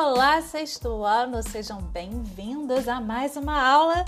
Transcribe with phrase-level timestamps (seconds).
[0.00, 4.04] Olá, sexto ano, sejam bem-vindos a mais uma aula,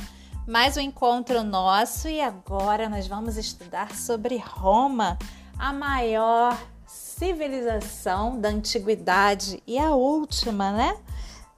[0.47, 5.19] mais um encontro nosso e agora nós vamos estudar sobre Roma,
[5.59, 10.97] a maior civilização da antiguidade e a última, né?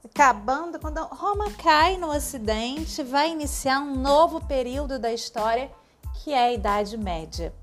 [0.03, 5.71] Acabando quando Roma cai no Ocidente, vai iniciar um novo período da história
[6.23, 7.53] que é a Idade Média.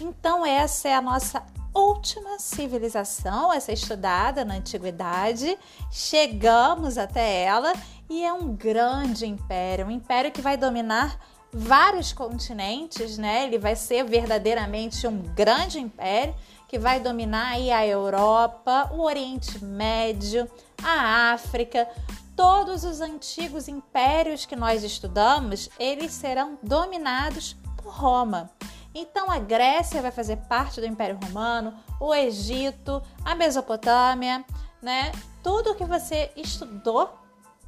[0.00, 1.40] Então, essa é a nossa
[1.76, 5.58] última civilização a ser estudada na antiguidade.
[5.90, 7.72] Chegamos até ela
[8.08, 11.18] e é um grande império, um império que vai dominar
[11.52, 13.44] vários continentes, né?
[13.44, 16.34] Ele vai ser verdadeiramente um grande império
[16.68, 20.50] que vai dominar aí a Europa, o Oriente Médio,
[20.82, 21.88] a África,
[22.34, 28.50] todos os antigos impérios que nós estudamos, eles serão dominados por Roma.
[28.98, 34.42] Então a Grécia vai fazer parte do Império Romano, o Egito, a Mesopotâmia,
[34.80, 35.12] né?
[35.42, 37.12] Tudo que você estudou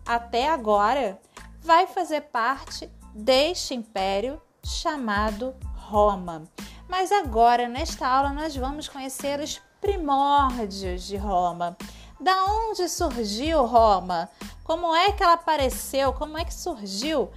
[0.07, 1.21] até agora
[1.61, 6.45] vai fazer parte deste império chamado Roma.
[6.89, 11.77] Mas agora, nesta aula, nós vamos conhecer os primórdios de Roma.
[12.19, 14.31] Da onde surgiu Roma?
[14.65, 16.11] Como é que ela apareceu?
[16.15, 17.31] Como é que surgiu?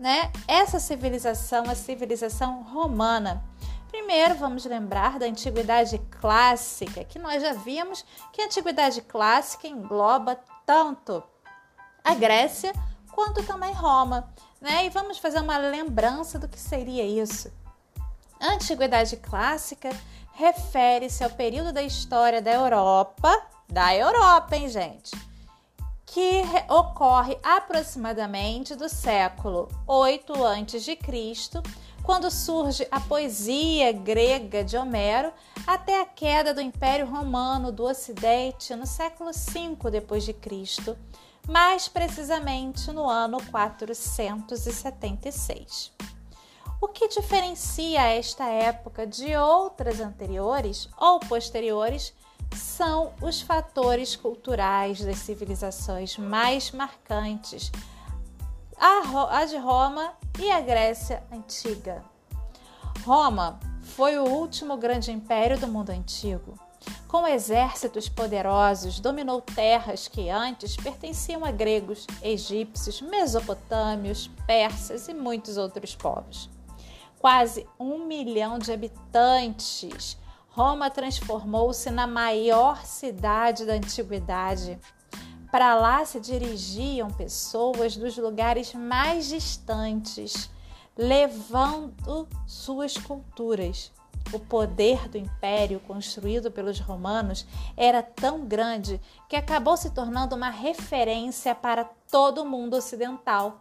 [0.00, 3.44] Né, essa civilização, a civilização romana.
[3.90, 10.40] Primeiro, vamos lembrar da antiguidade clássica, que nós já vimos que a antiguidade clássica engloba
[10.64, 11.22] tanto
[12.02, 12.72] a Grécia
[13.12, 14.86] quanto também Roma, né?
[14.86, 17.52] E vamos fazer uma lembrança do que seria isso.
[18.40, 19.90] A antiguidade clássica
[20.32, 23.30] refere-se ao período da história da Europa,
[23.68, 25.29] da Europa, hein, gente?
[26.12, 30.98] Que ocorre aproximadamente do século 8 a.C.,
[32.02, 35.32] quando surge a poesia grega de Homero,
[35.64, 40.96] até a queda do Império Romano do Ocidente no século 5 d.C.,
[41.46, 45.92] mais precisamente no ano 476.
[46.80, 52.12] O que diferencia esta época de outras anteriores ou posteriores
[52.54, 57.70] são os fatores culturais das civilizações mais marcantes,
[58.76, 62.02] a de Roma e a Grécia Antiga.
[63.04, 66.58] Roma foi o último grande império do mundo antigo.
[67.06, 75.56] Com exércitos poderosos, dominou terras que antes pertenciam a gregos, egípcios, mesopotâmios, persas e muitos
[75.56, 76.48] outros povos.
[77.18, 80.16] Quase um milhão de habitantes
[80.52, 84.78] Roma transformou-se na maior cidade da antiguidade.
[85.50, 90.50] Para lá se dirigiam pessoas dos lugares mais distantes,
[90.96, 93.92] levando suas culturas.
[94.32, 97.46] O poder do império construído pelos romanos
[97.76, 103.60] era tão grande que acabou se tornando uma referência para todo o mundo ocidental,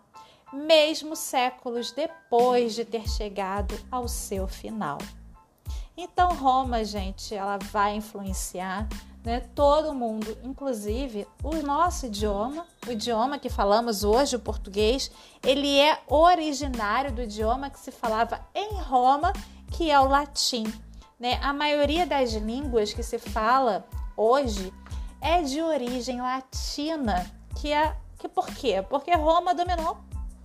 [0.52, 4.98] mesmo séculos depois de ter chegado ao seu final.
[6.02, 8.88] Então, Roma, gente, ela vai influenciar
[9.22, 15.12] né, todo mundo, inclusive o nosso idioma, o idioma que falamos hoje, o português,
[15.44, 19.34] ele é originário do idioma que se falava em Roma,
[19.74, 20.64] que é o latim.
[21.20, 21.38] Né?
[21.44, 23.86] A maioria das línguas que se fala
[24.16, 24.74] hoje
[25.20, 28.82] é de origem latina, que é que por quê?
[28.90, 29.98] Porque Roma dominou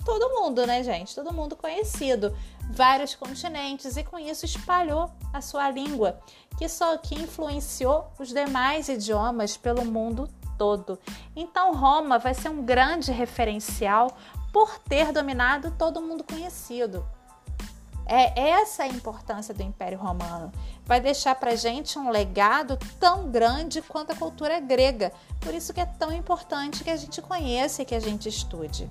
[0.05, 1.15] todo mundo, né, gente?
[1.15, 2.37] Todo mundo conhecido,
[2.71, 6.21] vários continentes e com isso espalhou a sua língua,
[6.59, 10.29] que só que influenciou os demais idiomas pelo mundo
[10.59, 10.99] todo.
[11.35, 14.17] Então Roma vai ser um grande referencial
[14.53, 17.05] por ter dominado todo mundo conhecido.
[18.07, 20.53] É essa a importância do Império Romano.
[20.85, 25.11] Vai deixar para gente um legado tão grande quanto a cultura grega.
[25.41, 28.91] Por isso que é tão importante que a gente conheça e que a gente estude.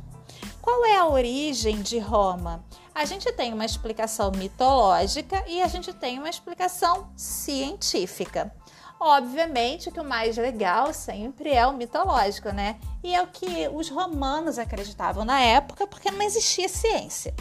[0.63, 2.63] Qual é a origem de Roma?
[2.95, 8.49] A gente tem uma explicação mitológica e a gente tem uma explicação científica.
[8.97, 12.79] Obviamente que o mais legal sempre é o mitológico, né?
[13.03, 17.35] E é o que os romanos acreditavam na época, porque não existia ciência.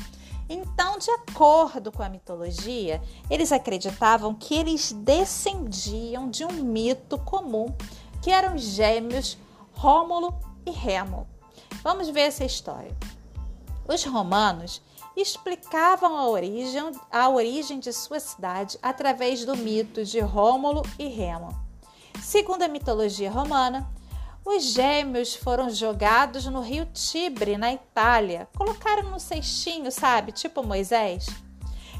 [0.49, 7.73] Então, de acordo com a mitologia, eles acreditavam que eles descendiam de um mito comum,
[8.21, 9.39] que eram gêmeos
[9.75, 10.35] Rômulo
[10.67, 11.29] e Remo.
[11.85, 12.97] Vamos ver essa história.
[13.87, 14.81] Os romanos
[15.17, 21.55] explicavam a origem, a origem de sua cidade através do mito de Rômulo e Remo.
[22.21, 23.91] Segundo a mitologia romana,
[24.45, 28.49] os gêmeos foram jogados no rio Tibre, na Itália.
[28.57, 30.33] Colocaram no cestinho, sabe?
[30.33, 31.27] Tipo Moisés.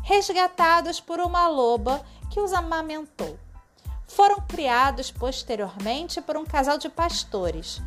[0.03, 3.39] Resgatados por uma loba que os amamentou.
[4.09, 7.81] Foram criados posteriormente por um casal de pastores.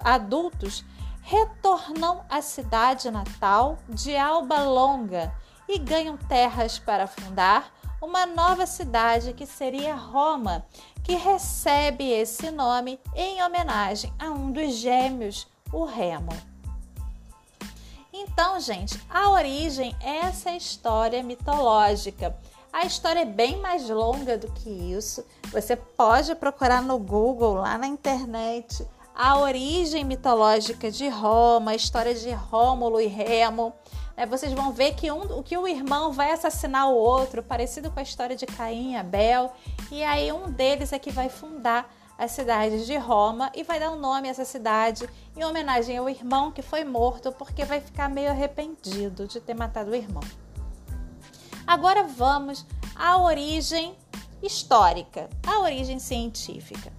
[0.00, 0.84] adultos
[1.26, 5.34] retornam à cidade natal de Alba Longa
[5.68, 10.64] e ganham terras para fundar uma nova cidade que seria Roma,
[11.02, 16.30] que recebe esse nome em homenagem a um dos gêmeos, o Remo.
[18.12, 22.38] Então, gente, a origem é essa história mitológica.
[22.72, 25.26] A história é bem mais longa do que isso.
[25.50, 32.14] Você pode procurar no Google, lá na internet, a origem mitológica de Roma, a história
[32.14, 33.72] de Rômulo e Remo.
[34.14, 37.98] É, vocês vão ver que, um, que o irmão vai assassinar o outro, parecido com
[37.98, 39.52] a história de Caim e Abel,
[39.90, 43.90] e aí um deles é que vai fundar a cidade de Roma e vai dar
[43.90, 48.10] um nome a essa cidade em homenagem ao irmão que foi morto, porque vai ficar
[48.10, 50.22] meio arrependido de ter matado o irmão.
[51.66, 53.94] Agora vamos à origem
[54.42, 56.92] histórica, à origem científica.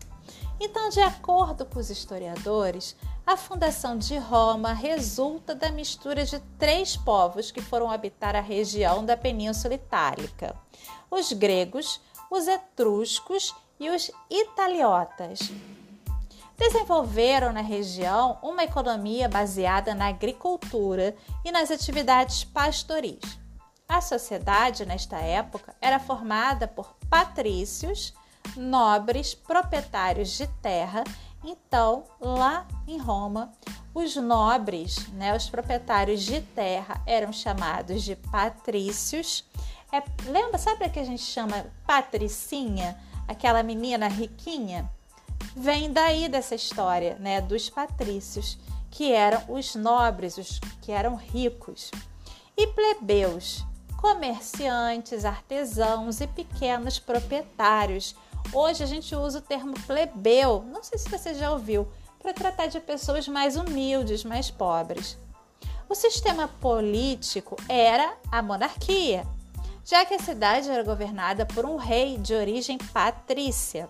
[0.60, 2.96] Então, de acordo com os historiadores,
[3.26, 9.06] a fundação de Roma resulta da mistura de três povos que foram habitar a região
[9.06, 10.56] da Península Itálica:
[11.12, 12.02] os gregos,
[12.32, 15.52] os etruscos e os italiotas.
[16.58, 21.16] Desenvolveram na região uma economia baseada na agricultura
[21.46, 23.20] e nas atividades pastoris.
[23.88, 28.12] A sociedade, nesta época, era formada por patrícios,
[28.56, 31.04] nobres, proprietários de terra.
[31.44, 33.52] Então, lá em Roma,
[33.94, 39.46] os nobres, né, os proprietários de terra, eram chamados de patrícios.
[39.92, 42.98] É, lembra, sabe o que a gente chama patricinha?
[43.28, 44.90] aquela menina riquinha,
[45.56, 48.58] vem daí dessa história, né, dos patrícios,
[48.90, 51.92] que eram os nobres, os que eram ricos,
[52.56, 53.64] e plebeus,
[53.98, 58.16] comerciantes, artesãos e pequenos proprietários.
[58.54, 61.88] Hoje a gente usa o termo plebeu, não sei se você já ouviu,
[62.20, 65.18] para tratar de pessoas mais humildes, mais pobres.
[65.90, 69.26] O sistema político era a monarquia,
[69.86, 73.90] já que a cidade era governada por um rei de origem patrícia.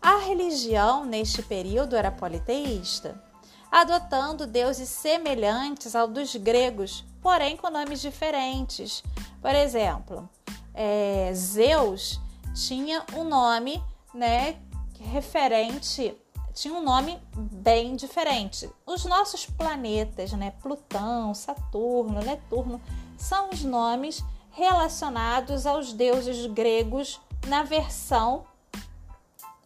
[0.00, 3.22] A religião neste período era politeísta,
[3.70, 9.02] adotando deuses semelhantes ao dos gregos, porém com nomes diferentes.
[9.40, 10.28] Por exemplo,
[10.74, 12.18] é, Zeus
[12.54, 13.82] tinha um nome
[14.14, 14.56] né,
[14.98, 16.16] referente,
[16.52, 18.70] tinha um nome bem diferente.
[18.86, 22.80] Os nossos planetas, né, Plutão, Saturno, Netuno,
[23.16, 28.44] são os nomes relacionados aos deuses gregos na versão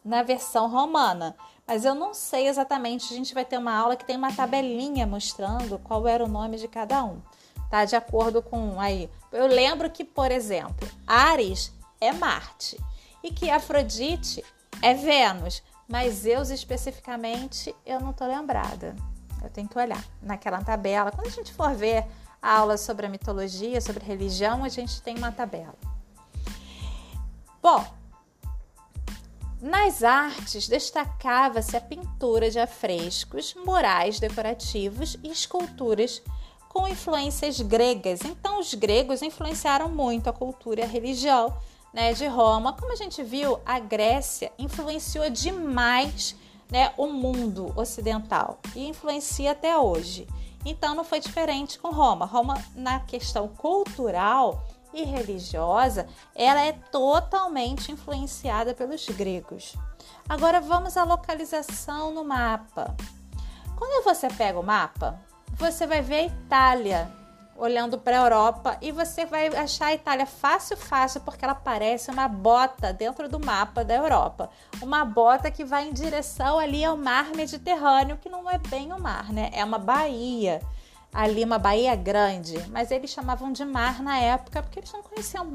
[0.05, 1.35] na versão romana.
[1.67, 5.07] Mas eu não sei exatamente, a gente vai ter uma aula que tem uma tabelinha
[5.07, 7.23] mostrando qual era o nome de cada um,
[7.71, 7.87] tá?
[7.87, 9.09] De acordo com aí.
[9.33, 11.73] Eu lembro que, por exemplo, Ares
[12.05, 12.79] é Marte
[13.23, 14.45] e que Afrodite
[14.83, 18.95] é Vênus, mas Zeus especificamente eu não tô lembrada.
[19.43, 21.11] Eu tenho que olhar naquela tabela.
[21.11, 22.07] Quando a gente for ver
[22.41, 25.75] aula sobre a mitologia, sobre religião, a gente tem uma tabela.
[27.63, 27.85] Bom,
[29.61, 36.23] nas artes destacava-se a pintura de afrescos, murais decorativos e esculturas
[36.69, 38.21] com influências gregas.
[38.23, 41.57] Então, os gregos influenciaram muito a cultura e a religião
[41.95, 42.73] né, de Roma.
[42.73, 46.37] Como a gente viu, a Grécia influenciou demais
[46.71, 50.27] né, o mundo ocidental e influencia até hoje.
[50.67, 52.27] Então não foi diferente com Roma.
[52.27, 59.75] Roma, na questão cultural e religiosa, ela é totalmente influenciada pelos gregos.
[60.29, 62.97] Agora vamos à localização no mapa.
[63.77, 65.21] Quando você pega o mapa,
[65.53, 67.24] você vai ver a Itália
[67.57, 72.11] olhando para a Europa e você vai achar a Itália fácil, fácil, porque ela parece
[72.11, 74.51] uma bota dentro do mapa da Europa.
[74.83, 79.01] Uma bota que vai em direção ali ao mar Mediterrâneo, que não é bem o
[79.01, 79.51] mar, né?
[79.53, 80.61] É uma baía.
[81.13, 85.47] Ali, uma baía grande, mas eles chamavam de mar na época porque eles não conheciam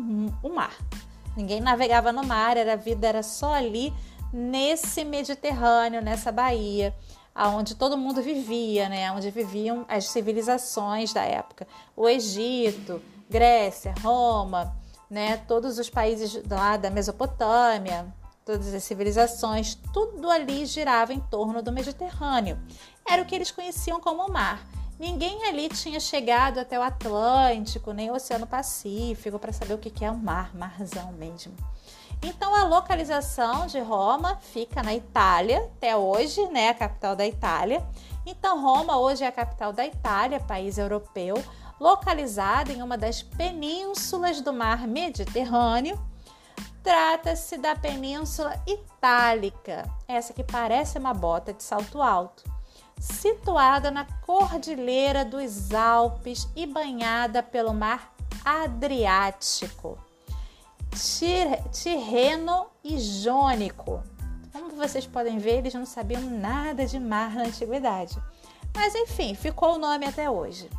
[0.42, 0.74] o mar.
[1.36, 3.94] Ninguém navegava no mar, era a vida era só ali
[4.32, 6.96] nesse Mediterrâneo, nessa baía
[7.40, 9.10] aonde todo mundo vivia, né?
[9.14, 11.66] Onde viviam as civilizações da época.
[11.96, 14.76] O Egito, Grécia, Roma,
[15.10, 15.38] né?
[15.48, 21.72] Todos os países lá da Mesopotâmia, todas as civilizações, tudo ali girava em torno do
[21.72, 22.60] Mediterrâneo.
[23.10, 24.68] Era o que eles conheciam como mar.
[25.00, 30.04] Ninguém ali tinha chegado até o Atlântico, nem o Oceano Pacífico para saber o que
[30.04, 31.56] é o mar, marzão mesmo.
[32.22, 37.82] Então a localização de Roma fica na Itália, até hoje, né, a capital da Itália.
[38.26, 41.42] Então Roma hoje é a capital da Itália, país europeu,
[41.80, 45.98] localizada em uma das penínsulas do mar Mediterrâneo,
[46.82, 52.44] Trata-se da Península Itálica, essa que parece uma bota de salto alto,
[53.00, 58.14] situada na Cordilheira dos Alpes e banhada pelo Mar
[58.44, 59.98] Adriático,
[61.72, 64.04] Tirreno e Jônico.
[64.52, 68.18] Como vocês podem ver, eles não sabiam nada de mar na antiguidade.
[68.76, 70.70] Mas enfim, ficou o nome até hoje.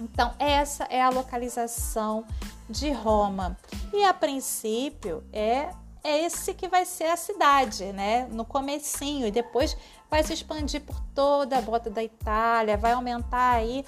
[0.00, 2.24] Então, essa é a localização
[2.68, 3.56] de Roma.
[3.92, 5.68] E a princípio é
[6.04, 8.28] é esse que vai ser a cidade, né?
[8.30, 9.74] No comecinho e depois
[10.14, 13.84] vai se expandir por toda a bota da Itália, vai aumentar aí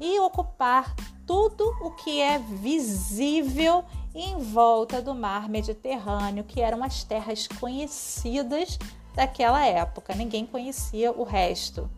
[0.00, 0.94] e ocupar
[1.26, 8.78] tudo o que é visível em volta do mar Mediterrâneo, que eram as terras conhecidas
[9.16, 10.14] daquela época.
[10.14, 11.90] Ninguém conhecia o resto.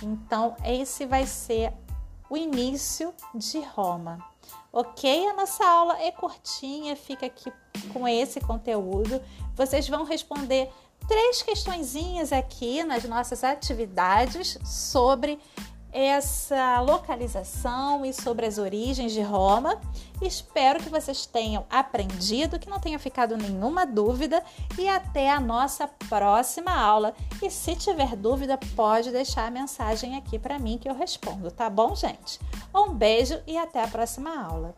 [0.00, 1.72] Então, esse vai ser
[2.30, 4.24] o início de Roma.
[4.72, 5.26] Ok?
[5.26, 7.52] A nossa aula é curtinha, fica aqui
[7.92, 9.20] com esse conteúdo.
[9.56, 10.70] Vocês vão responder
[11.06, 15.38] três questõezinhas aqui nas nossas atividades sobre
[15.92, 19.80] essa localização e sobre as origens de Roma.
[20.20, 24.44] Espero que vocês tenham aprendido, que não tenha ficado nenhuma dúvida
[24.78, 27.14] e até a nossa próxima aula.
[27.42, 31.70] E se tiver dúvida, pode deixar a mensagem aqui para mim que eu respondo, tá
[31.70, 32.38] bom, gente?
[32.74, 34.74] Um beijo e até a próxima aula.